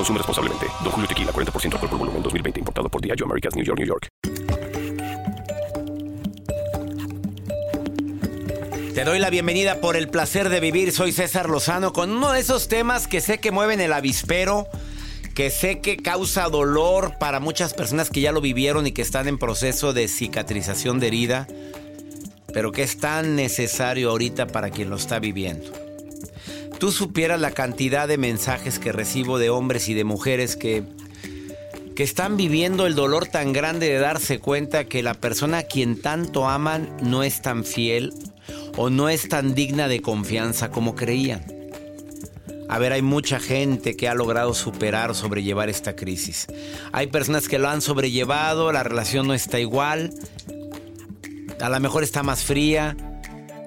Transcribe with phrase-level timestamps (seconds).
[0.00, 0.66] Consume responsablemente.
[0.82, 2.60] Don Julio Tequila, 40% alcohol por volumen, 2020.
[2.60, 4.08] Importado por Diageo Americas, New York, New York.
[8.94, 10.92] Te doy la bienvenida por el placer de vivir.
[10.92, 14.68] Soy César Lozano con uno de esos temas que sé que mueven el avispero,
[15.34, 19.28] que sé que causa dolor para muchas personas que ya lo vivieron y que están
[19.28, 21.46] en proceso de cicatrización de herida,
[22.54, 25.79] pero que es tan necesario ahorita para quien lo está viviendo
[26.80, 30.82] tú supieras la cantidad de mensajes que recibo de hombres y de mujeres que,
[31.94, 36.00] que están viviendo el dolor tan grande de darse cuenta que la persona a quien
[36.00, 38.14] tanto aman no es tan fiel
[38.78, 41.44] o no es tan digna de confianza como creían.
[42.70, 46.46] A ver, hay mucha gente que ha logrado superar o sobrellevar esta crisis.
[46.92, 50.14] Hay personas que lo han sobrellevado, la relación no está igual,
[51.60, 52.96] a lo mejor está más fría,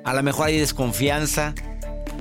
[0.04, 1.54] a lo mejor hay desconfianza.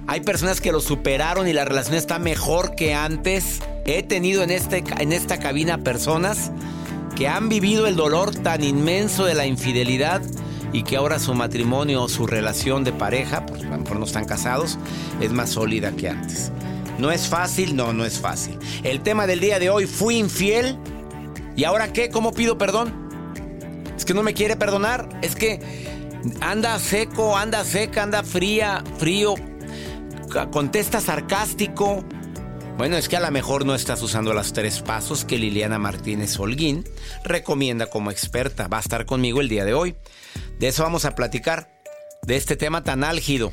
[0.06, 3.60] Hay personas que lo superaron y la relación está mejor que antes.
[3.84, 6.50] He tenido en, este, en esta cabina personas
[7.16, 10.22] que han vivido el dolor tan inmenso de la infidelidad
[10.72, 14.06] y que ahora su matrimonio o su relación de pareja, pues a lo mejor no
[14.06, 14.78] están casados,
[15.20, 16.50] es más sólida que antes.
[16.98, 18.58] No es fácil, no, no es fácil.
[18.82, 20.78] El tema del día de hoy, fui infiel.
[21.56, 22.08] ¿Y ahora qué?
[22.10, 22.92] ¿Cómo pido perdón?
[23.96, 25.08] Es que no me quiere perdonar.
[25.22, 25.60] Es que
[26.40, 29.34] anda seco, anda seca, anda fría, frío
[30.50, 32.04] contesta sarcástico.
[32.78, 36.38] Bueno, es que a lo mejor no estás usando los tres pasos que Liliana Martínez
[36.38, 36.84] Holguín
[37.22, 38.66] recomienda como experta.
[38.66, 39.94] Va a estar conmigo el día de hoy.
[40.58, 41.70] De eso vamos a platicar,
[42.22, 43.52] de este tema tan álgido,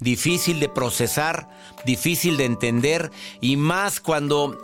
[0.00, 1.48] difícil de procesar,
[1.84, 4.58] difícil de entender y más cuando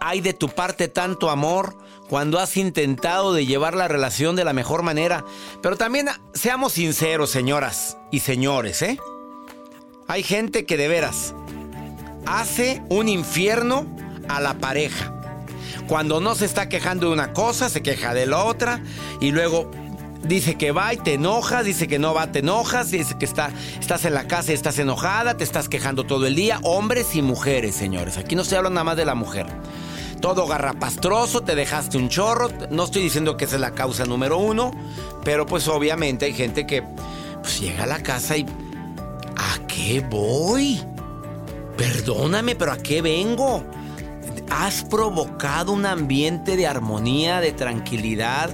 [0.00, 1.76] hay de tu parte tanto amor,
[2.08, 5.24] cuando has intentado de llevar la relación de la mejor manera.
[5.60, 8.98] Pero también seamos sinceros, señoras y señores, ¿eh?
[10.06, 11.34] Hay gente que de veras
[12.26, 13.86] hace un infierno
[14.28, 15.12] a la pareja.
[15.88, 18.82] Cuando no se está quejando de una cosa, se queja de la otra
[19.20, 19.70] y luego
[20.22, 23.50] dice que va y te enojas, dice que no va, te enojas, dice que está,
[23.80, 26.58] estás en la casa y estás enojada, te estás quejando todo el día.
[26.62, 28.18] Hombres y mujeres, señores.
[28.18, 29.46] Aquí no se habla nada más de la mujer.
[30.20, 32.48] Todo garrapastroso, te dejaste un chorro.
[32.70, 34.70] No estoy diciendo que esa es la causa número uno,
[35.24, 36.82] pero pues obviamente hay gente que
[37.42, 38.63] pues, llega a la casa y ¿A
[39.74, 40.80] qué voy?
[41.76, 43.64] Perdóname, pero ¿a qué vengo?
[44.50, 48.50] Has provocado un ambiente de armonía, de tranquilidad.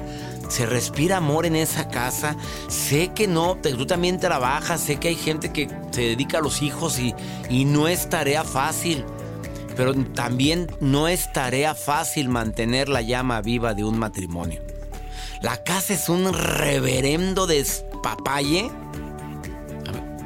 [0.48, 2.36] Se respira amor en esa casa.
[2.69, 4.81] Sé que no, tú también trabajas.
[4.81, 7.14] Sé que hay gente que se dedica a los hijos y,
[7.48, 9.04] y no es tarea fácil.
[9.76, 14.62] Pero también no es tarea fácil mantener la llama viva de un matrimonio.
[15.42, 18.70] La casa es un reverendo despapalle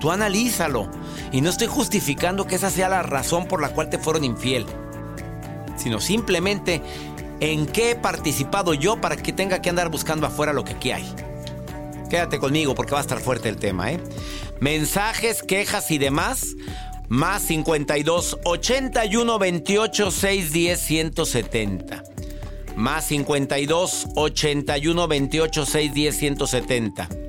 [0.04, 0.90] Tú analízalo.
[1.32, 4.66] Y no estoy justificando que esa sea la razón por la cual te fueron infiel.
[5.78, 6.82] Sino simplemente
[7.40, 10.90] en qué he participado yo para que tenga que andar buscando afuera lo que aquí
[10.90, 11.10] hay.
[12.10, 14.00] Quédate conmigo porque va a estar fuerte el tema, ¿eh?
[14.60, 16.54] Mensajes, quejas y demás.
[17.08, 22.04] Más 52 81 28 610 170.
[22.76, 27.23] Más 52 81 28 610 170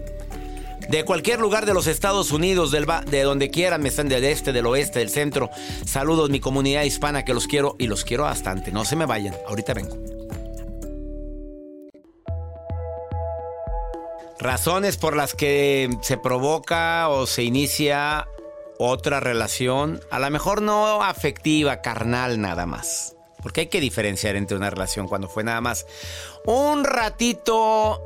[0.89, 4.65] de cualquier lugar de los Estados Unidos, de donde quieran, me están del este, del
[4.65, 5.49] oeste, del centro.
[5.85, 8.71] Saludos mi comunidad hispana que los quiero y los quiero bastante.
[8.71, 9.97] No se me vayan, ahorita vengo.
[14.39, 18.27] Razones por las que se provoca o se inicia
[18.77, 23.15] otra relación, a lo mejor no afectiva, carnal nada más.
[23.41, 25.85] Porque hay que diferenciar entre una relación cuando fue nada más
[26.45, 28.01] un ratito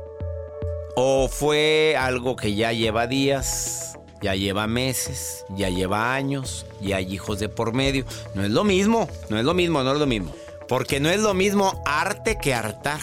[0.96, 7.12] ¿O fue algo que ya lleva días, ya lleva meses, ya lleva años, ya hay
[7.12, 8.04] hijos de por medio?
[8.34, 10.34] No es lo mismo, no es lo mismo, no es lo mismo.
[10.68, 13.00] Porque no es lo mismo arte que hartar.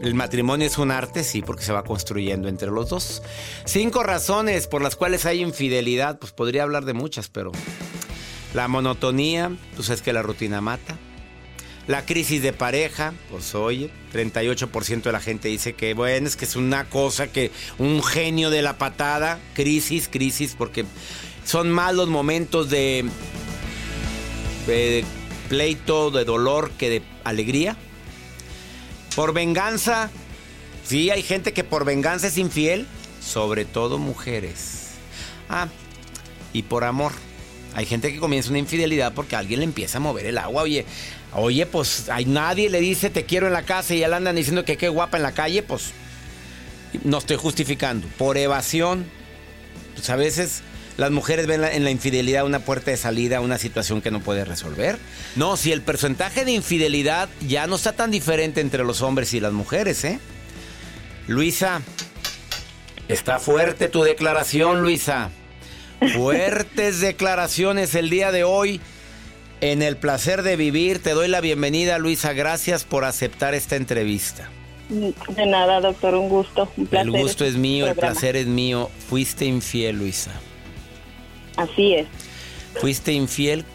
[0.00, 3.22] El matrimonio es un arte, sí, porque se va construyendo entre los dos.
[3.64, 7.52] Cinco razones por las cuales hay infidelidad, pues podría hablar de muchas, pero
[8.54, 10.98] la monotonía, tú sabes que la rutina mata.
[11.90, 16.44] La crisis de pareja, pues oye, 38% de la gente dice que, bueno, es que
[16.44, 20.84] es una cosa que un genio de la patada, crisis, crisis, porque
[21.44, 23.06] son más los momentos de,
[24.68, 25.04] de
[25.48, 27.76] pleito, de dolor que de alegría.
[29.16, 30.12] Por venganza,
[30.84, 32.86] sí, hay gente que por venganza es infiel,
[33.20, 34.90] sobre todo mujeres.
[35.48, 35.66] Ah,
[36.52, 37.10] y por amor.
[37.74, 40.62] Hay gente que comienza una infidelidad porque alguien le empieza a mover el agua.
[40.62, 40.86] Oye,
[41.34, 44.64] oye, pues nadie le dice te quiero en la casa y ya le andan diciendo
[44.64, 45.92] que qué guapa en la calle, pues
[47.04, 48.06] no estoy justificando.
[48.18, 49.06] Por evasión,
[49.94, 50.62] pues a veces
[50.96, 54.44] las mujeres ven en la infidelidad una puerta de salida, una situación que no puede
[54.44, 54.98] resolver.
[55.36, 59.40] No, si el porcentaje de infidelidad ya no está tan diferente entre los hombres y
[59.40, 60.18] las mujeres, ¿eh?
[61.26, 61.80] Luisa,
[63.08, 65.30] está fuerte tu declaración, Luisa.
[66.14, 68.80] Fuertes declaraciones el día de hoy.
[69.60, 72.32] En el placer de vivir, te doy la bienvenida, Luisa.
[72.32, 74.48] Gracias por aceptar esta entrevista.
[74.88, 76.68] De nada, doctor, un gusto.
[76.78, 77.14] Un placer.
[77.14, 78.90] El gusto es mío, el placer es mío.
[79.08, 80.32] Fuiste infiel, Luisa.
[81.56, 82.06] Así es.
[82.80, 83.66] Fuiste infiel.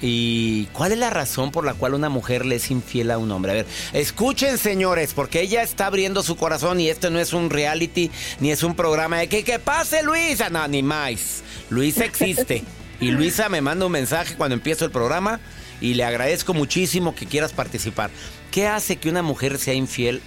[0.00, 3.32] ¿Y cuál es la razón por la cual una mujer le es infiel a un
[3.32, 3.50] hombre?
[3.50, 7.50] A ver, escuchen señores, porque ella está abriendo su corazón y esto no es un
[7.50, 11.42] reality ni es un programa de que, que pase Luisa, no, ni más.
[11.70, 12.62] Luisa existe.
[13.00, 15.40] y Luisa me manda un mensaje cuando empiezo el programa
[15.80, 18.10] y le agradezco muchísimo que quieras participar.
[18.50, 20.22] ¿Qué hace que una mujer sea infiel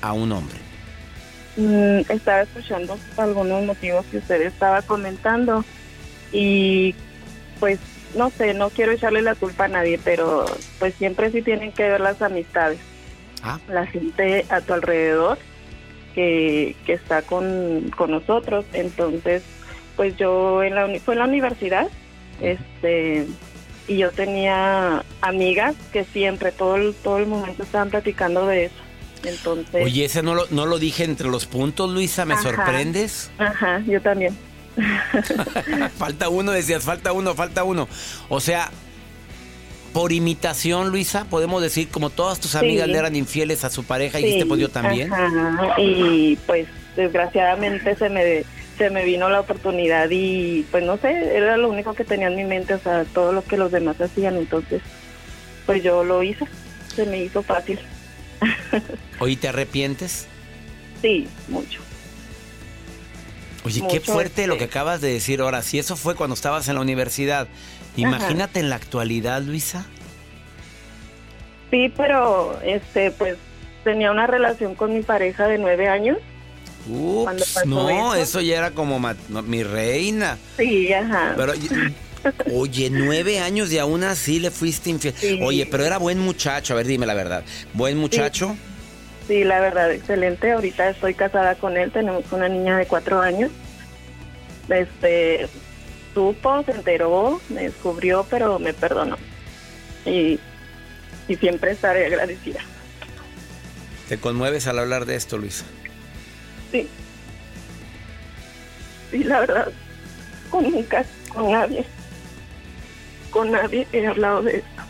[0.00, 0.58] a un hombre?
[1.56, 5.64] Mm, estaba escuchando algunos motivos que usted estaba comentando
[6.32, 6.94] y
[7.60, 7.78] pues
[8.14, 10.46] no sé, no quiero echarle la culpa a nadie, pero
[10.78, 12.78] pues siempre sí tienen que ver las amistades.
[13.42, 13.58] Ah.
[13.68, 15.38] La gente a tu alrededor
[16.14, 18.64] que, que está con, con nosotros.
[18.72, 19.42] Entonces,
[19.96, 21.88] pues yo en la, fue en la universidad,
[22.40, 23.26] este
[23.88, 28.74] y yo tenía amigas que siempre, todo el, todo el momento estaban platicando de eso.
[29.24, 29.84] Entonces...
[29.84, 33.30] Oye, ese no lo, no lo dije entre los puntos, Luisa, ¿me sorprendes?
[33.38, 34.36] Ajá, yo también.
[35.98, 37.88] falta uno, decías, falta uno, falta uno.
[38.28, 38.70] O sea,
[39.92, 44.20] por imitación, Luisa, podemos decir, como todas tus amigas le eran infieles a su pareja,
[44.20, 45.10] y dijiste, pues yo también.
[45.78, 46.66] Y pues
[46.96, 48.44] desgraciadamente se me,
[48.76, 52.36] se me vino la oportunidad y pues no sé, era lo único que tenía en
[52.36, 54.82] mi mente, o sea, todo lo que los demás hacían, entonces
[55.64, 56.46] pues yo lo hice,
[56.94, 57.78] se me hizo fácil.
[59.18, 60.26] ¿Hoy te arrepientes?
[61.02, 61.80] Sí, mucho.
[63.64, 65.60] Oye, qué fuerte lo que acabas de decir ahora.
[65.62, 67.48] Si eso fue cuando estabas en la universidad,
[67.96, 69.86] imagínate en la actualidad, Luisa.
[71.72, 73.36] Sí, pero este, pues
[73.82, 76.18] tenía una relación con mi pareja de nueve años.
[76.88, 78.40] Ups, no, eso.
[78.40, 79.00] ya era como
[79.44, 80.38] mi reina.
[80.56, 81.34] Sí, ajá.
[81.36, 81.52] Pero,
[82.52, 85.14] oye, nueve años y aún así le fuiste infiel.
[85.42, 87.44] Oye, pero era buen muchacho, a ver, dime la verdad.
[87.72, 88.56] ¿Buen muchacho?
[89.26, 90.52] Sí, la verdad, excelente.
[90.52, 93.50] Ahorita estoy casada con él, tenemos una niña de cuatro años.
[94.68, 95.48] Este,
[96.14, 99.16] supo, se enteró, me descubrió, pero me perdonó.
[100.04, 100.38] Y,
[101.28, 102.60] y siempre estaré agradecida.
[104.08, 105.64] ¿Te conmueves al hablar de esto, Luisa?
[106.70, 106.88] Sí.
[109.10, 109.72] Sí, la verdad,
[110.50, 111.84] con nunca, con nadie.
[113.30, 114.82] Con nadie he hablado de esto.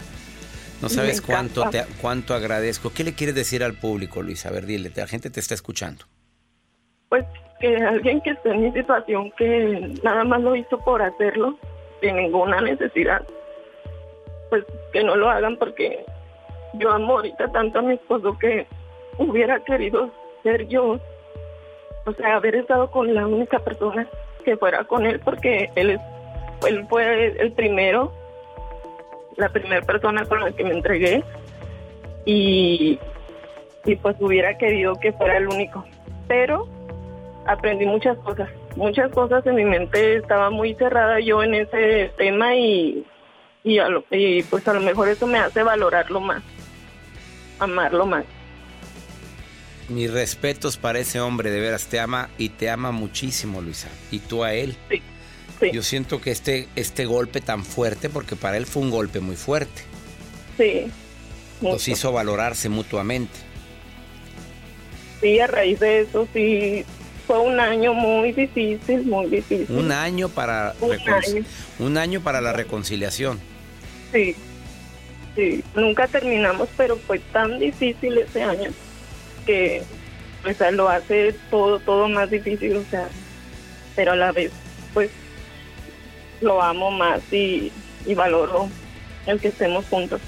[0.80, 2.92] No sabes cuánto te, cuánto agradezco.
[2.92, 4.44] ¿Qué le quieres decir al público, Luis?
[4.46, 6.04] A ver, dile, la gente te está escuchando.
[7.08, 7.24] Pues
[7.60, 11.58] que alguien que esté en mi situación, que nada más lo hizo por hacerlo,
[12.00, 13.26] sin ninguna necesidad,
[14.50, 16.04] pues que no lo hagan porque
[16.74, 18.66] yo amo ahorita tanto a mi esposo que
[19.18, 20.10] hubiera querido
[20.42, 21.00] ser yo,
[22.06, 24.08] o sea, haber estado con la única persona
[24.44, 25.98] que fuera con él porque él,
[26.66, 28.12] él fue el primero
[29.36, 31.22] la primera persona con la que me entregué
[32.24, 32.98] y,
[33.84, 35.84] y pues hubiera querido que fuera el único.
[36.26, 36.66] Pero
[37.46, 42.54] aprendí muchas cosas, muchas cosas en mi mente estaba muy cerrada yo en ese tema
[42.56, 43.04] y,
[43.62, 46.42] y, a lo, y pues a lo mejor eso me hace valorarlo más,
[47.58, 48.24] amarlo más.
[49.88, 53.88] Mis respetos para ese hombre, de veras te ama y te ama muchísimo, Luisa.
[54.10, 54.76] ¿Y tú a él?
[54.90, 55.02] Sí.
[55.72, 59.36] Yo siento que este, este golpe tan fuerte, porque para él fue un golpe muy
[59.36, 59.82] fuerte.
[60.56, 60.86] Sí.
[61.62, 63.34] Los hizo valorarse mutuamente.
[65.20, 66.84] Sí, a raíz de eso sí
[67.26, 69.66] fue un año muy difícil, muy difícil.
[69.70, 70.74] Un año para
[71.78, 72.20] un año.
[72.20, 73.40] para la reconciliación.
[74.12, 74.36] Sí.
[75.34, 78.70] Sí, nunca terminamos, pero fue tan difícil ese año.
[79.46, 79.82] Que
[80.42, 83.08] pues lo hace todo, todo más difícil, o sea,
[83.96, 84.52] pero a la vez,
[84.92, 85.10] pues
[86.40, 87.72] lo amo más y,
[88.14, 88.68] valoro
[89.26, 90.20] el que estemos juntos.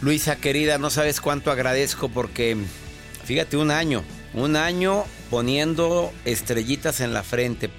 [0.00, 2.56] Luisa querida, no sabes cuánto agradezco porque,
[3.24, 4.02] fíjate, un año,
[4.34, 7.70] un año poniendo estrellitas en la frente,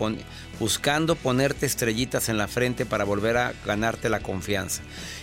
[0.60, 4.82] buscando ponerte estrellitas en la frente para volver a ganarte la confianza.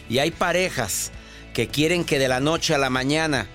[0.08, 1.11] Y hay parejas
[1.54, 3.46] que quieren que de la noche a la mañana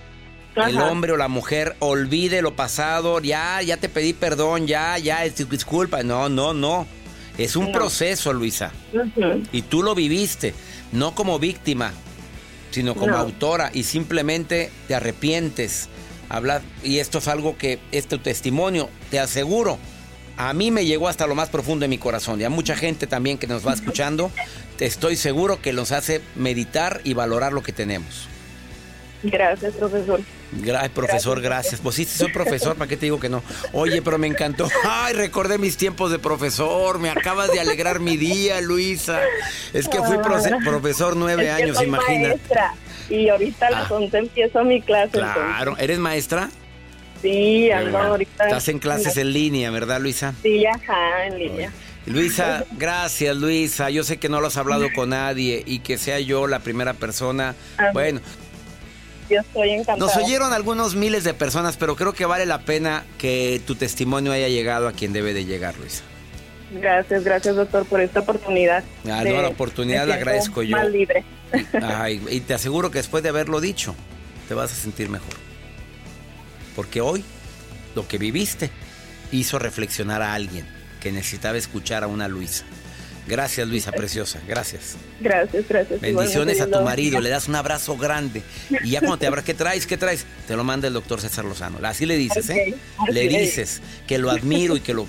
[0.68, 5.22] el hombre o la mujer olvide lo pasado, ya, ya te pedí perdón, ya, ya,
[5.22, 6.02] disculpa.
[6.02, 6.86] No, no, no.
[7.38, 8.72] Es un proceso, Luisa.
[9.52, 10.54] Y tú lo viviste,
[10.92, 11.92] no como víctima,
[12.70, 15.88] sino como autora y simplemente te arrepientes.
[16.28, 19.78] Hablar, y esto es algo que es tu testimonio, te aseguro.
[20.36, 23.06] A mí me llegó hasta lo más profundo de mi corazón y a mucha gente
[23.06, 24.30] también que nos va escuchando,
[24.78, 28.28] te estoy seguro que nos hace meditar y valorar lo que tenemos.
[29.22, 30.20] Gracias, profesor.
[30.52, 31.80] Gracias, profesor, gracias.
[31.80, 33.42] Pues sí, soy profesor, ¿para qué te digo que no?
[33.72, 34.68] Oye, pero me encantó.
[34.84, 36.98] Ay, recordé mis tiempos de profesor.
[36.98, 39.20] Me acabas de alegrar mi día, Luisa.
[39.72, 42.40] Es que fui profesor nueve años, imagínate.
[43.08, 43.94] Y ahorita a las ah.
[43.94, 45.12] once empiezo mi clase.
[45.12, 46.48] Claro, ¿eres maestra?
[47.22, 48.44] Sí, ando ahorita.
[48.44, 50.34] Estás en clases en línea, ¿verdad, Luisa?
[50.42, 51.72] Sí, ajá, en línea.
[52.06, 53.90] Luisa, gracias Luisa.
[53.90, 56.94] Yo sé que no lo has hablado con nadie y que sea yo la primera
[56.94, 57.54] persona.
[57.92, 58.20] Bueno,
[59.30, 59.98] yo estoy encantada.
[59.98, 64.32] Nos oyeron algunos miles de personas, pero creo que vale la pena que tu testimonio
[64.32, 66.02] haya llegado a quien debe de llegar, Luisa.
[66.72, 68.84] Gracias, gracias doctor por esta oportunidad.
[69.04, 70.76] Ah, no, la oportunidad la agradezco yo.
[70.76, 71.24] Más libre.
[72.30, 73.94] y te aseguro que después de haberlo dicho,
[74.48, 75.34] te vas a sentir mejor.
[76.76, 77.24] Porque hoy
[77.94, 78.70] lo que viviste
[79.32, 80.66] hizo reflexionar a alguien
[81.00, 82.64] que necesitaba escuchar a una Luisa.
[83.26, 84.40] Gracias, Luisa, preciosa.
[84.46, 84.96] Gracias.
[85.20, 86.00] Gracias, gracias.
[86.00, 87.20] Bendiciones a tu marido.
[87.20, 88.42] Le das un abrazo grande.
[88.84, 89.86] Y ya cuando te abra, ¿qué traes?
[89.86, 90.26] ¿Qué traes?
[90.48, 91.78] Te lo manda el doctor César Lozano.
[91.86, 92.74] Así le dices, ¿eh?
[93.10, 95.06] Le dices que lo admiro y que lo,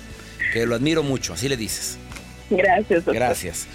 [0.52, 1.34] que lo admiro mucho.
[1.34, 1.98] Así le dices.
[2.50, 3.14] Gracias, doctor.
[3.14, 3.66] Gracias.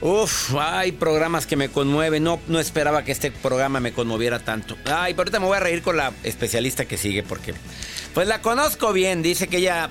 [0.00, 2.22] Uf, hay programas que me conmueven.
[2.22, 4.76] No, no esperaba que este programa me conmoviera tanto.
[4.84, 7.54] Ay, pero ahorita me voy a reír con la especialista que sigue porque,
[8.12, 9.22] pues la conozco bien.
[9.22, 9.88] Dice que ella,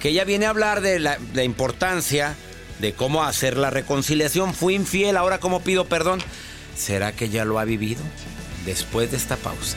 [0.00, 2.34] que ella viene a hablar de la, la importancia
[2.78, 4.54] de cómo hacer la reconciliación.
[4.54, 6.20] Fui infiel, ahora cómo pido perdón.
[6.76, 8.02] ¿Será que ya lo ha vivido?
[8.64, 9.76] Después de esta pausa.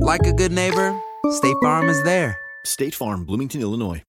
[0.00, 0.94] like a good neighbor,
[1.30, 2.38] State Farm is there.
[2.64, 4.02] State Farm, Bloomington, Illinois.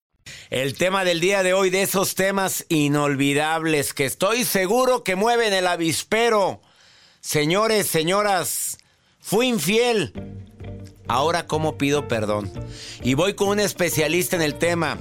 [0.49, 5.53] El tema del día de hoy, de esos temas inolvidables que estoy seguro que mueven
[5.53, 6.61] el avispero.
[7.21, 8.77] Señores, señoras,
[9.19, 10.13] fui infiel.
[11.07, 12.51] Ahora, ¿cómo pido perdón?
[13.01, 14.99] Y voy con un especialista en el tema.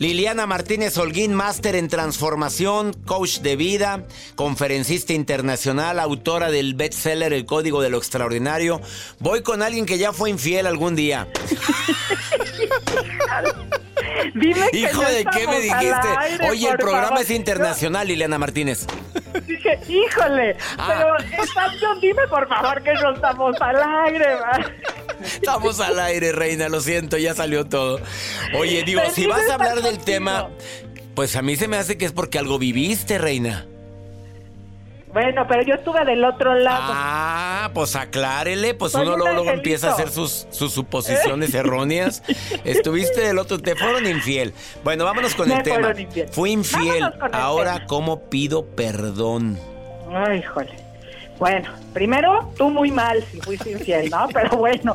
[0.00, 7.44] Liliana Martínez Holguín, máster en transformación, coach de vida, conferencista internacional, autora del bestseller El
[7.44, 8.80] Código de lo Extraordinario.
[9.18, 11.28] Voy con alguien que ya fue infiel algún día.
[14.72, 16.08] Hijo de qué me dijiste.
[16.48, 18.86] Oye, el programa es internacional, Liliana Martínez.
[19.46, 20.88] Dije, híjole, ah.
[20.88, 21.14] pero
[22.00, 23.76] dime por favor que no estamos al
[24.06, 24.26] aire,
[25.22, 28.00] Estamos al aire, reina, lo siento, ya salió todo.
[28.58, 30.48] Oye, digo, si vas a hablar del tema,
[31.14, 33.66] pues a mí se me hace que es porque algo viviste, reina.
[35.12, 36.92] Bueno, pero yo estuve del otro lado.
[36.94, 42.22] Ah, pues aclárele, pues uno luego, empieza a hacer sus, sus suposiciones erróneas.
[42.64, 44.54] Estuviste del otro, te fueron infiel.
[44.84, 45.92] Bueno, vámonos con el tema.
[46.30, 47.04] Fui infiel.
[47.32, 49.58] Ahora, ¿cómo pido perdón?
[50.12, 50.79] Ay, híjole.
[51.40, 54.28] Bueno, primero, tú muy mal si fuiste infiel, ¿no?
[54.32, 54.94] Pero bueno,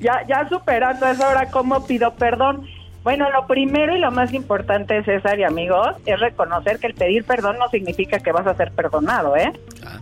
[0.00, 2.66] ya, ya superando eso, ahora, ¿cómo pido perdón?
[3.04, 7.24] Bueno, lo primero y lo más importante, César y amigos, es reconocer que el pedir
[7.24, 9.52] perdón no significa que vas a ser perdonado, ¿eh?
[9.84, 10.00] Ah,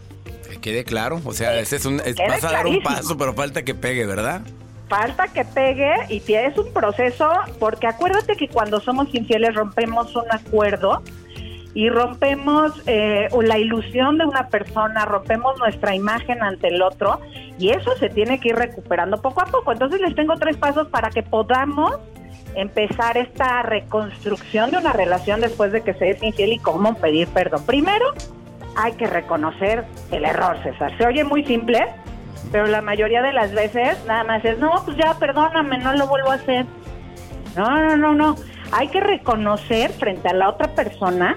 [0.48, 3.62] que quede claro, o sea, ese es un, vas a dar un paso, pero falta
[3.62, 4.42] que pegue, ¿verdad?
[4.90, 7.30] falta que pegue y es un proceso,
[7.60, 11.02] porque acuérdate que cuando somos infieles rompemos un acuerdo
[11.74, 17.20] y rompemos eh, la ilusión de una persona, rompemos nuestra imagen ante el otro
[17.58, 19.72] y eso se tiene que ir recuperando poco a poco.
[19.72, 21.98] Entonces les tengo tres pasos para que podamos
[22.56, 27.28] empezar esta reconstrucción de una relación después de que se es infiel y cómo pedir
[27.28, 27.64] perdón.
[27.64, 28.06] Primero,
[28.76, 30.96] hay que reconocer el error, César.
[30.98, 31.86] Se oye muy simple,
[32.50, 36.08] pero la mayoría de las veces nada más es, no, pues ya, perdóname, no lo
[36.08, 36.66] vuelvo a hacer.
[37.56, 38.36] No, no, no, no.
[38.72, 41.36] Hay que reconocer frente a la otra persona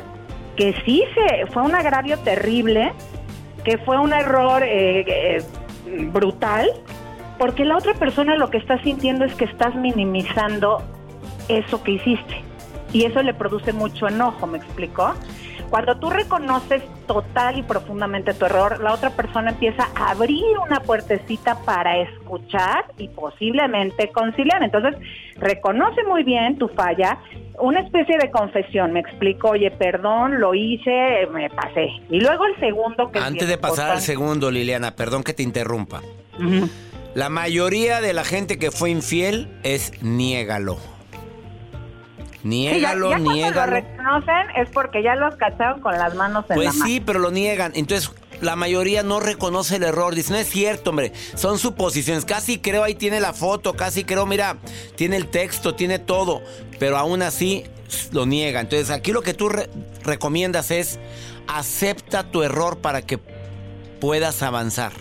[0.55, 2.93] que sí se fue un agravio terrible,
[3.63, 5.43] que fue un error eh, eh,
[6.12, 6.69] brutal,
[7.38, 10.81] porque la otra persona lo que está sintiendo es que estás minimizando
[11.48, 12.41] eso que hiciste.
[12.91, 15.13] Y eso le produce mucho enojo, ¿me explicó?
[15.73, 20.81] Cuando tú reconoces total y profundamente tu error, la otra persona empieza a abrir una
[20.81, 24.61] puertecita para escuchar y posiblemente conciliar.
[24.61, 24.93] Entonces,
[25.37, 27.17] reconoce muy bien tu falla,
[27.57, 31.87] una especie de confesión, me explico, oye, perdón, lo hice, me pasé.
[32.11, 33.17] Y luego el segundo que...
[33.17, 36.03] es Antes de pasar al segundo, Liliana, perdón que te interrumpa.
[37.15, 40.77] La mayoría de la gente que fue infiel es niégalo.
[42.43, 43.71] Sí, ya, Niégalo, cuando lo niégalo.
[43.73, 46.85] reconocen es porque ya los cacharon con las manos en Pues la mano.
[46.85, 47.71] sí, pero lo niegan.
[47.75, 50.13] Entonces, la mayoría no reconoce el error.
[50.13, 51.13] Dice, no es cierto, hombre.
[51.35, 52.25] Son suposiciones.
[52.25, 53.73] Casi creo, ahí tiene la foto.
[53.73, 54.57] Casi creo, mira,
[54.95, 56.41] tiene el texto, tiene todo.
[56.79, 57.63] Pero aún así
[58.12, 58.59] lo niega.
[58.59, 59.69] Entonces, aquí lo que tú re-
[60.03, 61.00] recomiendas es
[61.47, 63.19] acepta tu error para que
[64.01, 64.91] puedas avanzar.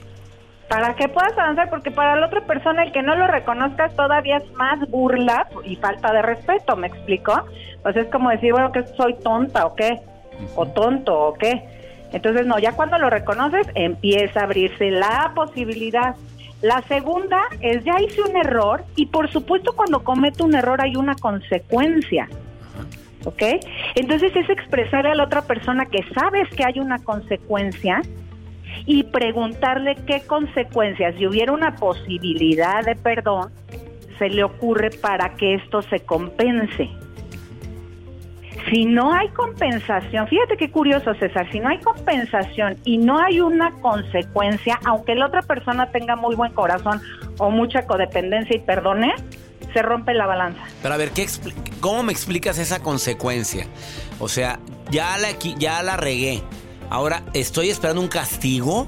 [0.73, 4.39] Para que puedas avanzar, porque para la otra persona el que no lo reconozcas todavía
[4.39, 7.45] es más burla y falta de respeto, ¿me explico?
[7.83, 10.01] Pues es como decir, bueno, que soy tonta o qué,
[10.57, 11.63] o tonto o qué.
[12.13, 16.17] Entonces, no, ya cuando lo reconoces, empieza a abrirse la posibilidad.
[16.63, 20.97] La segunda es, ya hice un error y por supuesto cuando cometo un error hay
[20.97, 22.31] una consecuencia.
[23.27, 23.43] ¿Ok?
[23.95, 28.01] Entonces es expresar a la otra persona que sabes que hay una consecuencia
[28.87, 33.53] y preguntarle qué consecuencias, si hubiera una posibilidad de perdón,
[34.19, 36.89] se le ocurre para que esto se compense.
[38.71, 43.41] Si no hay compensación, fíjate qué curioso César, si no hay compensación y no hay
[43.41, 47.01] una consecuencia, aunque la otra persona tenga muy buen corazón
[47.39, 49.13] o mucha codependencia y perdone,
[49.73, 50.63] se rompe la balanza.
[50.83, 51.27] Pero a ver, ¿qué
[51.81, 53.67] ¿cómo me explicas esa consecuencia?
[54.21, 54.59] O sea,
[54.91, 56.43] ya la, ya la regué.
[56.93, 58.87] Ahora, ¿estoy esperando un castigo?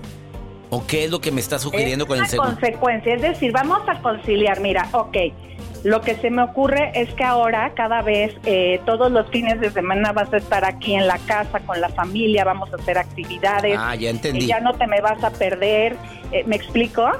[0.69, 2.53] ¿O qué es lo que me está sugiriendo es con el segundo?
[2.53, 4.61] consecuencia, es decir, vamos a conciliar.
[4.61, 5.17] Mira, ok,
[5.85, 9.71] lo que se me ocurre es que ahora cada vez, eh, todos los fines de
[9.71, 13.75] semana vas a estar aquí en la casa con la familia, vamos a hacer actividades.
[13.81, 14.45] Ah, ya entendí.
[14.45, 15.97] y ya no te me vas a perder.
[16.31, 17.11] Eh, ¿Me explico?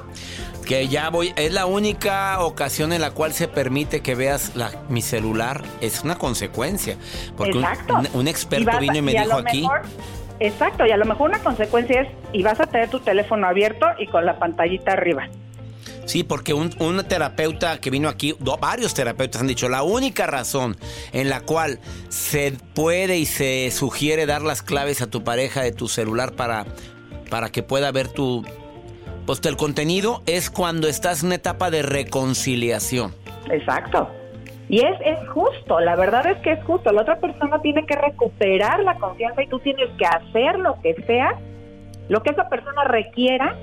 [0.67, 4.73] Que ya voy, es la única ocasión en la cual se permite que veas la-
[4.91, 5.63] mi celular.
[5.81, 6.97] Es una consecuencia.
[7.39, 7.95] Porque un- Exacto.
[7.95, 9.63] un, un experto Y vas vino y me dijo lo aquí.
[9.63, 9.83] mejor-
[10.41, 13.87] exacto, y a lo mejor una consecuencia es, y vas a tener tu teléfono abierto
[13.99, 15.29] y con la pantallita arriba.
[16.07, 20.27] Sí, porque un, un terapeuta que vino aquí, do- varios terapeutas han dicho, la única
[20.27, 20.77] razón
[21.13, 21.79] en la cual
[22.11, 26.67] se puede y se sugiere dar las claves a tu pareja de tu celular para,
[27.31, 28.45] para que pueda ver tu,
[29.25, 33.15] pues, el contenido es cuando estás en una etapa de reconciliación.
[33.51, 34.11] Exacto.
[34.69, 36.91] Y es, es justo, la verdad es que es justo.
[36.93, 40.95] La otra persona tiene que recuperar la confianza y tú tienes que hacer lo que
[41.07, 41.39] sea,
[42.09, 43.57] lo que esa persona requiera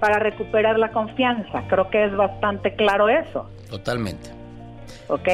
[0.00, 1.62] para recuperar la confianza.
[1.68, 4.30] Creo que es bastante claro eso, Totalmente.
[5.08, 5.28] ¿ok?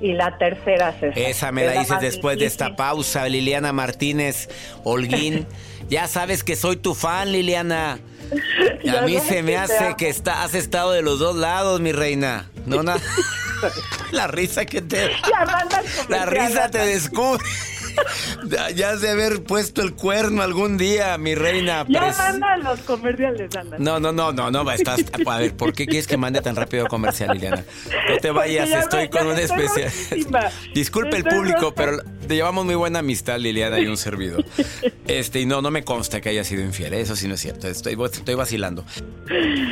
[0.00, 4.48] Y la tercera, César, Esa me es la dices después de esta pausa, Liliana Martínez
[4.82, 5.46] Holguín.
[5.88, 7.98] ya sabes que soy tu fan, Liliana.
[8.82, 11.92] Y a mí se me hace que está, has estado de los dos lados, mi
[11.92, 12.50] reina.
[12.66, 12.96] No, na-
[14.12, 15.10] la risa que te...
[16.08, 17.44] La comercial, risa te descubre.
[18.74, 21.84] Ya- has de haber puesto el cuerno algún día, mi reina.
[21.88, 23.76] Ya pres- manda los comerciales, anda.
[23.78, 25.00] No, no, no, no, no, estás...
[25.26, 27.64] A ver, ¿por qué quieres que mande tan rápido comercial, Liliana?
[28.10, 29.90] No te vayas, ya estoy ya con un especial.
[30.74, 34.44] Disculpe el público, pero te llevamos muy buena amistad, Liliana, y un servidor.
[35.06, 37.68] Este, y no, no me consta que haya sido infiel, eso sí no es cierto,
[37.68, 38.84] estoy, estoy vacilando.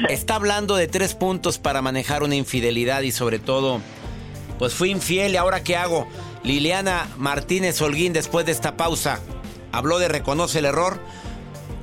[0.09, 3.81] Está hablando de tres puntos para manejar una infidelidad y sobre todo,
[4.59, 6.09] pues fui infiel y ahora qué hago.
[6.45, 9.21] Liliana Martínez Holguín, después de esta pausa,
[9.71, 10.99] habló de reconoce el error,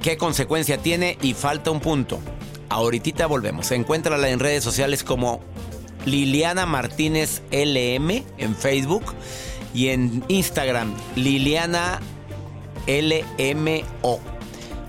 [0.01, 2.19] qué consecuencia tiene y falta un punto.
[2.69, 3.71] Ahorita volvemos.
[3.71, 5.39] Encuéntrala en redes sociales como
[6.05, 9.03] Liliana Martínez LM en Facebook
[9.73, 11.99] y en Instagram Liliana
[12.87, 14.19] LMO.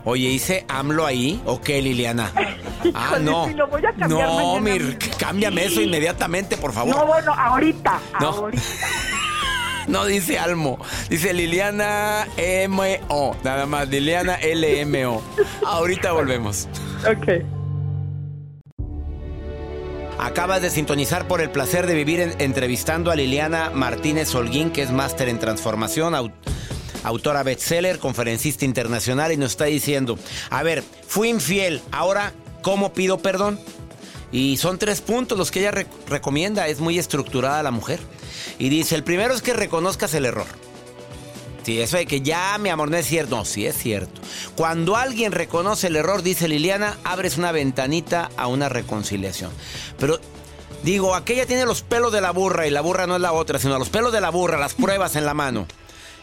[0.05, 1.41] Oye, ¿hice AMLO ahí?
[1.47, 2.33] ¿O qué, Liliana?
[2.95, 3.47] Ah, no.
[3.47, 6.97] lo voy a cambiar no, mañana Mir, cámbiame eso inmediatamente, por favor.
[6.97, 8.29] No, bueno, ahorita, No.
[8.29, 8.63] ahorita.
[9.91, 13.37] No dice Almo, dice Liliana M.O.
[13.43, 15.21] Nada más, Liliana L.M.O.
[15.67, 16.69] Ahorita volvemos.
[17.09, 17.45] Ok.
[20.19, 24.83] Acabas de sintonizar por el placer de vivir en- entrevistando a Liliana Martínez Holguín, que
[24.83, 26.33] es máster en transformación, au-
[27.03, 30.19] autora bestseller, conferencista internacional, y nos está diciendo,
[30.51, 33.59] a ver, fui infiel, ahora, ¿cómo pido perdón?
[34.31, 37.99] Y son tres puntos los que ella re- recomienda, es muy estructurada la mujer.
[38.61, 40.47] Y dice, el primero es que reconozcas el error.
[41.63, 43.37] Sí, eso de que ya, mi amor, no es cierto.
[43.37, 44.21] No, sí es cierto.
[44.55, 49.51] Cuando alguien reconoce el error, dice Liliana, abres una ventanita a una reconciliación.
[49.99, 50.21] Pero
[50.83, 53.59] digo, aquella tiene los pelos de la burra y la burra no es la otra,
[53.59, 55.67] sino los pelos de la burra, las pruebas en la mano.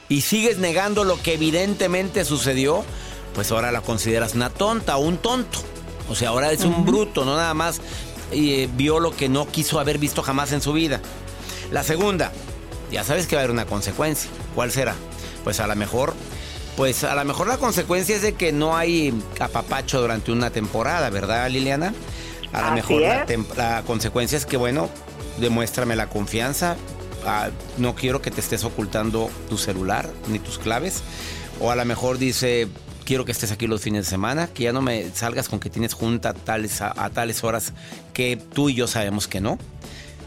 [0.07, 2.85] Y sigues negando lo que evidentemente sucedió,
[3.33, 5.57] pues ahora la consideras una tonta o un tonto.
[6.07, 7.81] O sea, ahora es un bruto, no nada más
[8.31, 11.01] eh, vio lo que no quiso haber visto jamás en su vida.
[11.71, 12.31] La segunda,
[12.91, 14.29] ya sabes que va a haber una consecuencia.
[14.55, 14.95] ¿Cuál será?
[15.43, 16.13] Pues a lo mejor,
[16.75, 21.09] pues a lo mejor la consecuencia es de que no hay apapacho durante una temporada,
[21.09, 21.93] ¿verdad, Liliana?
[22.53, 24.89] A lo Así mejor la, consecuencia es que, bueno,
[25.39, 26.77] demuéstrame la confianza.
[27.25, 31.01] Ah, no quiero que te estés ocultando tu celular ni tus claves.
[31.59, 32.69] O a lo mejor dice,
[33.03, 35.69] quiero que estés aquí los fines de semana, que ya no me salgas con que
[35.69, 37.73] tienes junta a tales, a, a tales horas
[38.13, 39.57] que tú y yo sabemos que no.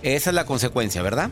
[0.03, 1.31] Esa es la consecuencia, ¿verdad?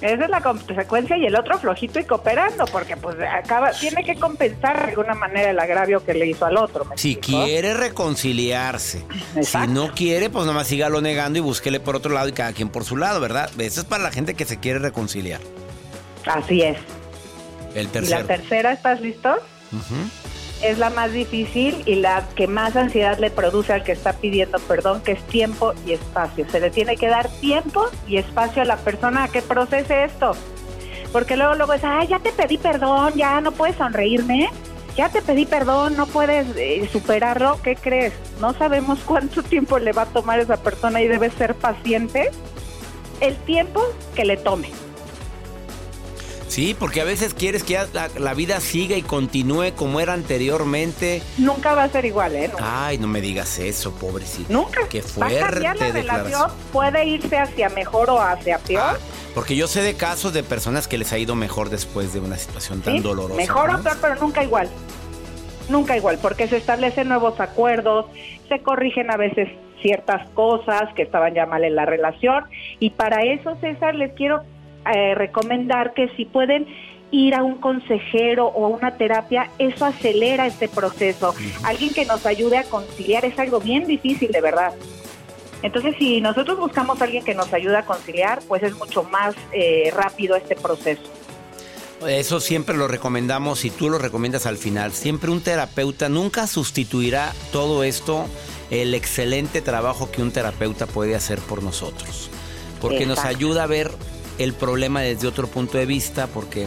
[0.00, 4.16] Esa es la consecuencia y el otro flojito y cooperando, porque pues acaba, tiene que
[4.16, 6.84] compensar de alguna manera el agravio que le hizo al otro.
[6.84, 9.04] ¿me Si quiere reconciliarse.
[9.36, 9.68] Exacto.
[9.68, 12.68] Si no quiere, pues nomás sígalo negando y búsquele por otro lado y cada quien
[12.68, 13.48] por su lado, ¿verdad?
[13.58, 15.40] Eso es para la gente que se quiere reconciliar.
[16.26, 16.78] Así es.
[17.76, 18.26] El Y la tercero.
[18.26, 19.30] tercera, ¿estás listo?
[19.72, 19.94] Ujú.
[20.62, 24.58] Es la más difícil y la que más ansiedad le produce al que está pidiendo
[24.60, 26.46] perdón, que es tiempo y espacio.
[26.48, 30.32] Se le tiene que dar tiempo y espacio a la persona a que procese esto.
[31.12, 34.50] Porque luego, luego es, ay, ya te pedí perdón, ya no puedes sonreírme,
[34.96, 37.60] ya te pedí perdón, no puedes eh, superarlo.
[37.62, 38.12] ¿Qué crees?
[38.40, 42.30] No sabemos cuánto tiempo le va a tomar esa persona y debe ser paciente
[43.20, 43.82] el tiempo
[44.14, 44.70] que le tome.
[46.52, 51.22] Sí, porque a veces quieres que la, la vida siga y continúe como era anteriormente.
[51.38, 52.48] Nunca va a ser igual, ¿eh?
[52.48, 52.86] Nunca.
[52.88, 54.52] Ay, no me digas eso, pobrecito.
[54.52, 54.86] Nunca.
[54.90, 58.82] Qué va a cambiar fuerte la relación, puede irse hacia mejor o hacia peor.
[58.84, 58.96] Ah,
[59.34, 62.36] porque yo sé de casos de personas que les ha ido mejor después de una
[62.36, 63.00] situación tan ¿sí?
[63.00, 63.34] dolorosa.
[63.34, 63.78] Mejor ¿no?
[63.78, 64.68] o peor, pero nunca igual.
[65.70, 68.04] Nunca igual, porque se establecen nuevos acuerdos,
[68.50, 69.48] se corrigen a veces
[69.80, 72.44] ciertas cosas que estaban ya mal en la relación.
[72.78, 74.42] Y para eso, César, les quiero
[74.86, 76.66] eh, recomendar que si pueden
[77.10, 81.34] ir a un consejero o a una terapia, eso acelera este proceso.
[81.62, 84.72] Alguien que nos ayude a conciliar es algo bien difícil, de verdad.
[85.62, 89.34] Entonces, si nosotros buscamos a alguien que nos ayude a conciliar, pues es mucho más
[89.52, 91.02] eh, rápido este proceso.
[92.08, 94.92] Eso siempre lo recomendamos y tú lo recomiendas al final.
[94.92, 98.26] Siempre un terapeuta nunca sustituirá todo esto,
[98.70, 102.28] el excelente trabajo que un terapeuta puede hacer por nosotros.
[102.80, 103.92] Porque nos ayuda a ver
[104.38, 106.66] el problema desde otro punto de vista, porque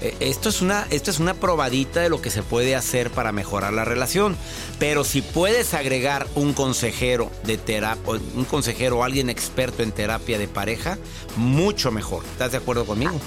[0.00, 3.32] eh, esto es una esto es una probadita de lo que se puede hacer para
[3.32, 4.36] mejorar la relación.
[4.78, 10.38] Pero si puedes agregar un consejero de terapia, un consejero o alguien experto en terapia
[10.38, 10.98] de pareja,
[11.36, 12.24] mucho mejor.
[12.24, 13.18] ¿Estás de acuerdo conmigo?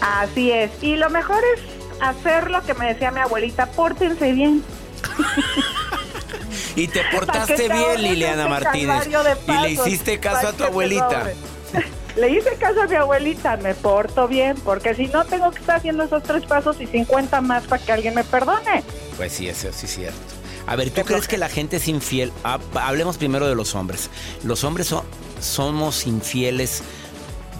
[0.00, 0.70] Así es.
[0.82, 1.62] Y lo mejor es
[2.00, 4.62] hacer lo que me decía mi abuelita, pórtense bien.
[6.76, 9.08] Y te portaste te bien, Liliana ese Martínez.
[9.48, 11.32] Y le hiciste caso a tu abuelita.
[12.16, 15.76] Le hice caso a mi abuelita, me porto bien, porque si no tengo que estar
[15.76, 18.82] haciendo esos tres pasos y 50 más para que alguien me perdone.
[19.16, 20.18] Pues sí, eso sí es cierto.
[20.66, 22.32] A ver, ¿tú crees que la gente es infiel?
[22.42, 24.08] Ah, hablemos primero de los hombres.
[24.44, 25.04] ¿Los hombres so-
[25.40, 26.82] somos infieles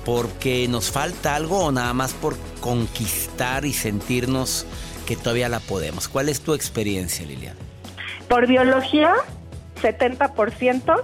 [0.05, 4.67] porque nos falta algo o nada más por conquistar y sentirnos
[5.07, 6.09] que todavía la podemos?
[6.09, 7.59] ¿Cuál es tu experiencia, Liliana?
[8.29, 9.13] Por biología,
[9.83, 10.95] 70%,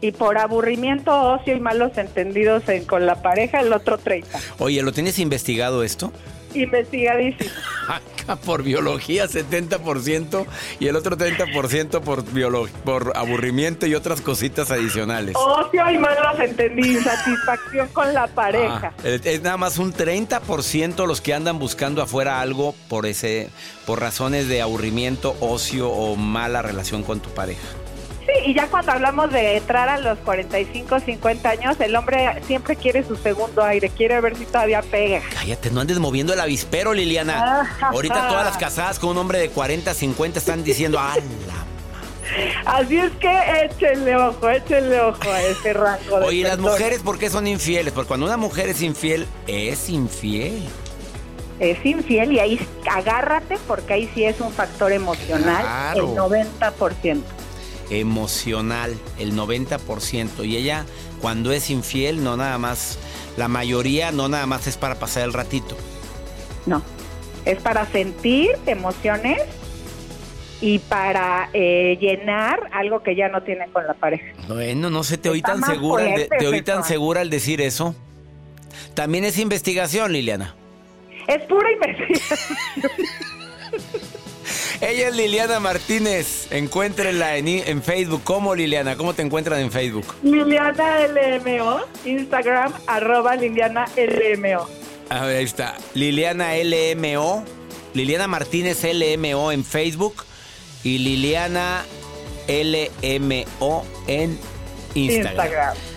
[0.00, 4.24] y por aburrimiento, ocio y malos entendidos en- con la pareja, el otro 30%.
[4.58, 6.12] Oye, ¿lo tienes investigado esto?
[6.54, 7.50] Investigadísimo.
[7.88, 10.46] Acá por biología 70%
[10.80, 12.24] y el otro 30% por,
[12.84, 15.36] por aburrimiento y otras cositas adicionales.
[15.36, 18.92] Ocio y malos entendidos, satisfacción con la pareja.
[18.98, 23.48] Ah, es es nada más un 30% los que andan buscando afuera algo por ese
[23.86, 27.66] por razones de aburrimiento, ocio o mala relación con tu pareja.
[28.46, 33.02] Y ya cuando hablamos de entrar a los 45, 50 años, el hombre siempre quiere
[33.02, 35.20] su segundo aire, quiere ver si todavía pega.
[35.34, 37.64] Cállate, no andes moviendo el avispero, Liliana.
[37.80, 41.16] Ah, Ahorita todas las casadas con un hombre de 40, 50 están diciendo, ¡ah,
[41.48, 41.66] la
[42.64, 47.00] Así es que échenle ojo, échenle ojo a ese rango de Oye, ¿y las mujeres
[47.00, 47.92] por qué son infieles?
[47.92, 50.62] Porque cuando una mujer es infiel, es infiel.
[51.58, 56.12] Es infiel y ahí agárrate porque ahí sí es un factor emocional Claro.
[56.12, 56.16] el
[56.52, 57.22] 90%.
[57.90, 60.44] Emocional, el 90%.
[60.44, 60.84] Y ella,
[61.20, 62.98] cuando es infiel, no nada más,
[63.36, 65.76] la mayoría no nada más es para pasar el ratito.
[66.66, 66.82] No,
[67.44, 69.40] es para sentir emociones
[70.60, 74.24] y para eh, llenar algo que ya no tiene con la pareja.
[74.48, 77.94] Bueno, no sé, te oí tan segura, de- te oí tan segura al decir eso.
[78.94, 80.54] También es investigación, Liliana.
[81.28, 82.48] Es pura investigación.
[84.80, 86.48] Ella es Liliana Martínez.
[86.50, 88.22] Encuéntrenla en, en Facebook.
[88.24, 88.96] ¿Cómo, Liliana?
[88.96, 90.06] ¿Cómo te encuentran en Facebook?
[90.22, 94.68] Liliana LMO, Instagram, arroba Liliana LMO.
[95.08, 95.76] A ver, ahí está.
[95.94, 97.44] Liliana LMO.
[97.94, 100.24] Liliana Martínez LMO en Facebook.
[100.82, 101.84] Y Liliana
[102.48, 104.38] LMO en
[104.94, 105.46] Instagram.
[105.46, 105.95] Instagram.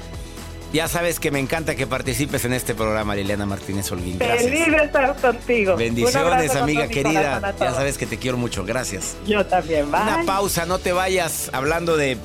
[0.71, 4.19] Ya sabes que me encanta que participes en este programa, Liliana Martínez Holguín.
[4.19, 4.71] Feliz Gracias.
[4.71, 5.75] de estar contigo.
[5.75, 7.55] Bendiciones, amiga querida.
[7.59, 8.63] Ya sabes que te quiero mucho.
[8.65, 9.15] Gracias.
[9.25, 10.01] Yo también, bye.
[10.01, 12.17] Una pausa, no te vayas hablando de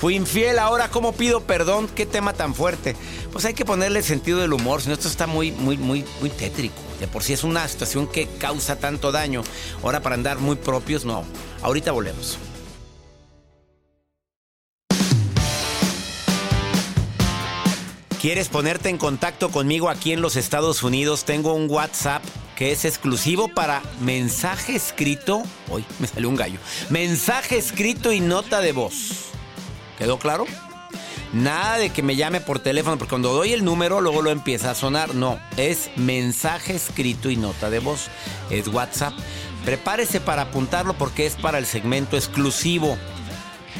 [0.00, 2.94] fui infiel, ahora cómo pido perdón, qué tema tan fuerte.
[3.32, 6.30] Pues hay que ponerle sentido del humor, si no esto está muy muy muy muy
[6.30, 6.76] tétrico.
[7.00, 9.42] De por sí es una situación que causa tanto daño.
[9.82, 11.24] Ahora para andar muy propios, no.
[11.62, 12.38] Ahorita volvemos.
[18.26, 21.24] ¿Quieres ponerte en contacto conmigo aquí en los Estados Unidos?
[21.24, 22.24] Tengo un WhatsApp
[22.56, 25.44] que es exclusivo para mensaje escrito.
[25.70, 26.58] Hoy me salió un gallo.
[26.90, 29.26] Mensaje escrito y nota de voz.
[29.96, 30.44] ¿Quedó claro?
[31.34, 34.72] Nada de que me llame por teléfono, porque cuando doy el número luego lo empieza
[34.72, 35.14] a sonar.
[35.14, 38.08] No, es mensaje escrito y nota de voz.
[38.50, 39.14] Es WhatsApp.
[39.64, 42.98] Prepárese para apuntarlo porque es para el segmento exclusivo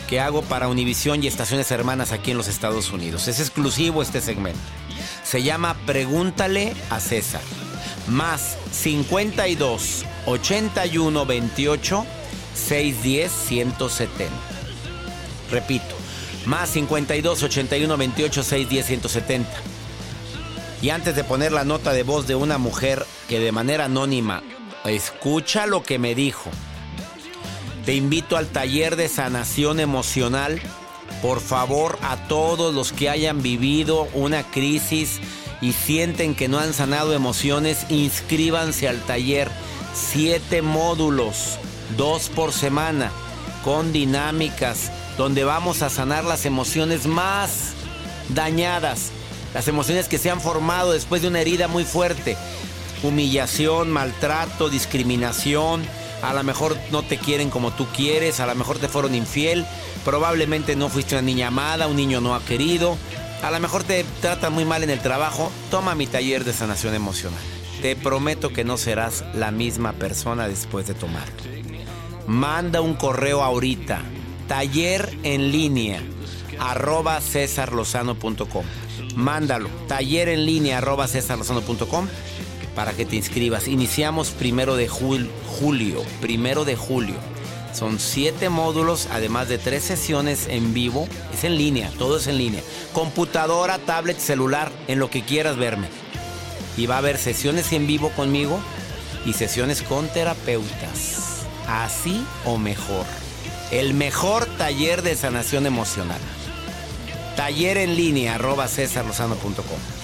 [0.09, 3.29] que hago para Univisión y estaciones hermanas aquí en los Estados Unidos.
[3.29, 4.61] Es exclusivo este segmento.
[5.25, 7.41] Se llama Pregúntale a César.
[8.09, 12.07] Más 52 81 28
[12.55, 14.33] 610 170.
[15.51, 15.95] Repito,
[16.47, 19.51] más 52 81 28 610 170.
[20.83, 24.43] Y antes de poner la nota de voz de una mujer que de manera anónima
[24.85, 26.51] escucha lo que me dijo,
[27.87, 30.61] te invito al taller de sanación emocional.
[31.23, 35.21] Por favor, a todos los que hayan vivido una crisis
[35.61, 39.49] y sienten que no han sanado emociones, inscríbanse al taller.
[39.95, 41.59] Siete módulos,
[41.97, 43.13] dos por semana,
[43.65, 47.73] con dinámicas, donde vamos a sanar las emociones más
[48.31, 49.11] dañadas,
[49.55, 52.37] las emociones que se han formado después de una herida muy fuerte.
[53.05, 55.87] Humillación, maltrato, discriminación,
[56.23, 59.67] a lo mejor no te quieren como tú quieres, a lo mejor te fueron infiel,
[60.05, 62.97] probablemente no fuiste una niña amada, un niño no ha querido,
[63.43, 66.95] a lo mejor te tratan muy mal en el trabajo, toma mi taller de sanación
[66.95, 67.41] emocional.
[67.83, 71.35] Te prometo que no serás la misma persona después de tomarlo.
[72.27, 74.01] Manda un correo ahorita,
[74.49, 76.03] taller en línea,
[76.59, 78.65] arroba cesarlozano.com.
[79.15, 82.09] Mándalo, taller en línea, arroba cesarlozano.com
[82.77, 83.67] para que te inscribas.
[83.67, 87.17] Iniciamos primero de jul- julio, primero de julio.
[87.75, 91.09] Son siete módulos, además de tres sesiones en vivo.
[91.35, 92.63] Es en línea, todo es en línea.
[92.93, 95.89] Computadora, tablet, celular, en lo que quieras verme.
[96.77, 98.61] Y va a haber sesiones en vivo conmigo
[99.27, 101.43] y sesiones con terapeutas.
[101.67, 103.05] Así o mejor.
[103.71, 106.21] El mejor taller de sanación emocional.
[107.37, 109.96] Taller en línea, arroba cesarlozano.com.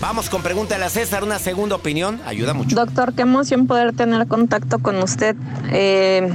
[0.00, 2.74] Vamos con Pregúntale a César, una segunda opinión, ayuda mucho.
[2.74, 5.36] Doctor, qué emoción poder tener contacto con usted.
[5.72, 6.26] Eh,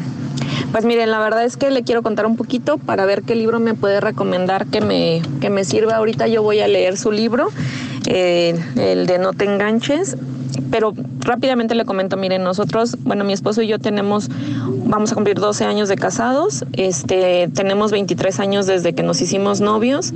[0.71, 3.59] pues miren, la verdad es que le quiero contar un poquito para ver qué libro
[3.59, 5.95] me puede recomendar que me, que me sirva.
[5.95, 7.47] Ahorita yo voy a leer su libro,
[8.05, 10.15] eh, el de No te enganches.
[10.71, 14.29] Pero rápidamente le comento, miren, nosotros, bueno, mi esposo y yo tenemos,
[14.85, 19.59] vamos a cumplir 12 años de casados, este, tenemos 23 años desde que nos hicimos
[19.59, 20.13] novios,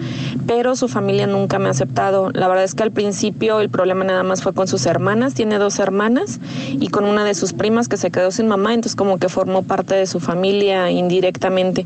[0.48, 2.30] pero su familia nunca me ha aceptado.
[2.32, 5.58] La verdad es que al principio el problema nada más fue con sus hermanas, tiene
[5.58, 6.40] dos hermanas,
[6.72, 9.64] y con una de sus primas que se quedó sin mamá, entonces como que formó
[9.64, 11.86] parte de su familia indirectamente.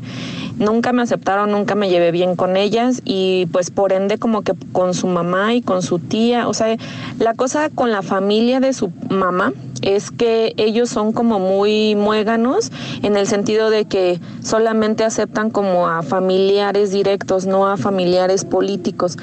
[0.58, 4.52] Nunca me aceptaron, nunca me llevé bien con ellas y pues por ende como que
[4.72, 6.76] con su mamá y con su tía, o sea,
[7.18, 12.70] la cosa con la familia de su mamá es que ellos son como muy muéganos
[13.02, 19.16] en el sentido de que solamente aceptan como a familiares directos, no a familiares políticos.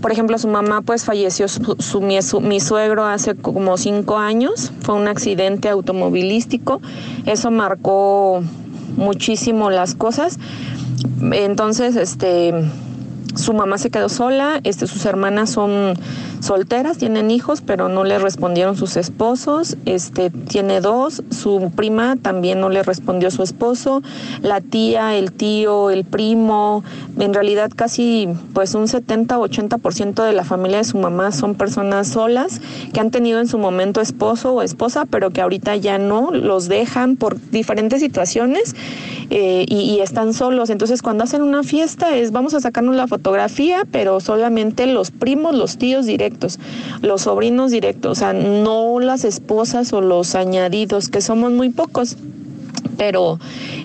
[0.00, 4.72] Por ejemplo, su mamá pues falleció, su, mi, su- mi suegro hace como cinco años,
[4.80, 6.80] fue un accidente automovilístico,
[7.26, 8.42] eso marcó
[8.96, 10.38] muchísimo las cosas.
[11.32, 12.52] Entonces, este,
[13.34, 15.94] su mamá se quedó sola, este, sus hermanas son
[16.40, 19.76] solteras, tienen hijos, pero no le respondieron sus esposos.
[19.86, 24.02] Este tiene dos, su prima también no le respondió su esposo,
[24.42, 26.82] la tía, el tío, el primo,
[27.18, 31.54] en realidad casi pues un 70 o 80% de la familia de su mamá son
[31.54, 32.60] personas solas
[32.92, 36.68] que han tenido en su momento esposo o esposa, pero que ahorita ya no, los
[36.68, 38.74] dejan por diferentes situaciones
[39.30, 40.70] eh, y, y están solos.
[40.70, 45.54] Entonces cuando hacen una fiesta es vamos a sacarnos la fotografía, pero solamente los primos,
[45.54, 46.58] los tíos directos
[47.02, 52.16] los sobrinos directos, o sea, no las esposas o los añadidos, que somos muy pocos
[52.96, 53.38] pero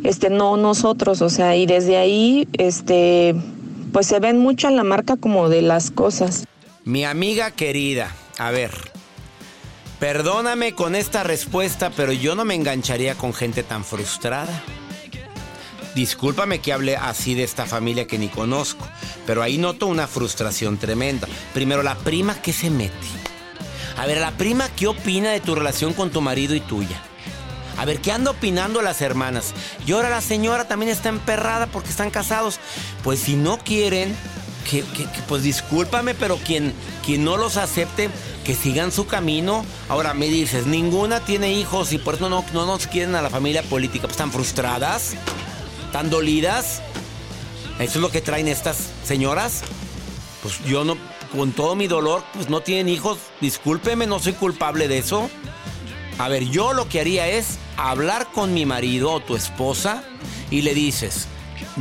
[0.04, 3.36] este no nosotros, o sea, y desde ahí este
[3.92, 6.46] pues se ven mucho en la marca como de las cosas.
[6.86, 8.72] Mi amiga querida, a ver.
[10.00, 14.64] Perdóname con esta respuesta, pero yo no me engancharía con gente tan frustrada.
[15.98, 18.88] Discúlpame que hable así de esta familia que ni conozco,
[19.26, 21.28] pero ahí noto una frustración tremenda.
[21.56, 22.94] Primero, la prima, ¿qué se mete?
[23.98, 27.02] A ver, la prima, ¿qué opina de tu relación con tu marido y tuya?
[27.80, 29.56] A ver, ¿qué anda opinando las hermanas?
[29.88, 32.60] Y ahora la señora también está emperrada porque están casados.
[33.04, 34.16] Pues si no quieren,
[34.70, 34.84] que,
[35.28, 38.12] pues discúlpame, pero quien, quien no los acepte,
[38.46, 39.66] que sigan su camino.
[39.90, 43.32] Ahora me dices, ninguna tiene hijos y por eso no, no nos quieren a la
[43.32, 44.04] familia política.
[44.04, 45.16] Pues están frustradas
[45.98, 46.84] tan dolidas.
[47.80, 49.64] Eso es lo que traen estas señoras.
[50.44, 50.96] Pues yo no,
[51.36, 53.18] con todo mi dolor, pues no tienen hijos.
[53.42, 55.28] Discúlpeme, no soy culpable de eso.
[56.20, 60.04] A ver, yo lo que haría es hablar con mi marido o tu esposa
[60.52, 61.28] y le dices,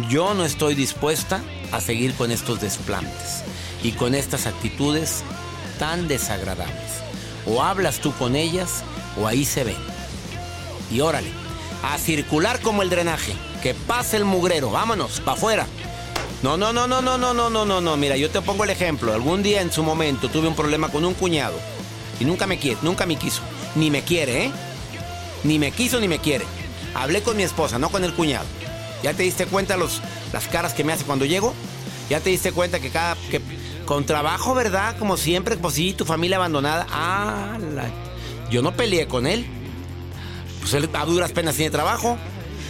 [0.09, 3.42] yo no estoy dispuesta a seguir con estos desplantes
[3.83, 5.24] y con estas actitudes
[5.79, 7.02] tan desagradables.
[7.44, 8.83] O hablas tú con ellas
[9.20, 9.76] o ahí se ven.
[10.90, 11.29] Y órale,
[11.83, 13.35] a circular como el drenaje.
[13.66, 15.66] Que pase el mugrero, vámonos, para afuera.
[16.40, 17.96] No, no, no, no, no, no, no, no, no, no.
[17.96, 19.12] Mira, yo te pongo el ejemplo.
[19.12, 21.59] Algún día en su momento tuve un problema con un cuñado.
[22.20, 23.42] Y nunca me quiere, nunca me quiso.
[23.74, 24.52] Ni me quiere, ¿eh?
[25.42, 26.44] Ni me quiso ni me quiere.
[26.94, 28.46] Hablé con mi esposa, no con el cuñado.
[29.02, 30.00] ¿Ya te diste cuenta los,
[30.33, 31.52] las caras que me hace cuando llego?
[32.09, 33.16] ¿Ya te diste cuenta que cada...
[33.33, 33.40] Que,
[33.85, 34.96] con trabajo, ¿verdad?
[34.96, 36.87] Como siempre, pues sí, tu familia abandonada.
[36.88, 37.59] Ah,
[38.48, 39.44] yo no peleé con él.
[40.61, 42.16] Pues él a duras penas tiene trabajo.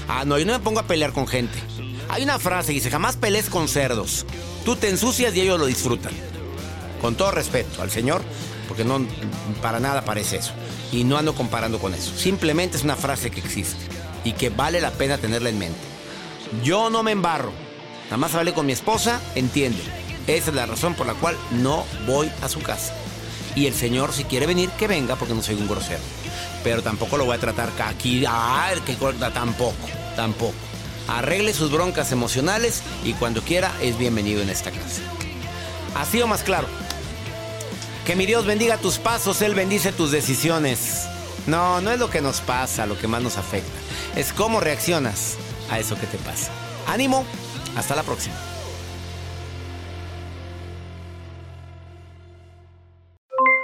[0.09, 1.59] Ah, no, yo no me pongo a pelear con gente.
[2.09, 4.25] Hay una frase que dice, jamás pelees con cerdos.
[4.65, 6.13] Tú te ensucias y ellos lo disfrutan.
[7.01, 8.23] Con todo respeto al Señor,
[8.69, 9.05] porque no
[9.61, 10.53] para nada parece eso.
[10.93, 12.17] Y no ando comparando con eso.
[12.17, 13.85] Simplemente es una frase que existe
[14.25, 15.79] y que vale la pena tenerla en mente.
[16.63, 17.53] Yo no me embarro.
[18.05, 19.83] Nada más hablé con mi esposa, entiende.
[20.29, 22.95] Esa es la razón por la cual no voy a su casa.
[23.57, 26.01] Y el Señor, si quiere venir, que venga, porque no soy un grosero
[26.67, 28.25] pero tampoco lo voy a tratar aquí.
[28.27, 30.57] Ah, que corta, tampoco, tampoco.
[31.07, 35.01] Arregle sus broncas emocionales y cuando quiera es bienvenido en esta casa.
[35.95, 36.67] Así o más claro.
[38.05, 41.07] Que mi Dios bendiga tus pasos, Él bendice tus decisiones.
[41.47, 43.71] No, no es lo que nos pasa, lo que más nos afecta.
[44.17, 45.37] Es cómo reaccionas
[45.71, 46.51] a eso que te pasa.
[46.89, 47.25] Ánimo,
[47.77, 48.35] hasta la próxima.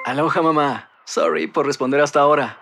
[0.05, 2.62] Aloha mamá, sorry por responder hasta ahora.